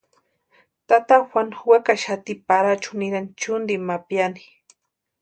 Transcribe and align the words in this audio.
Tata 0.87 1.15
Juanu 1.27 1.57
wekaxati 1.71 2.33
Parachu 2.47 2.91
nirani 2.99 3.29
chʼunti 3.39 3.75
ma 3.87 3.95
piani. 4.07 4.43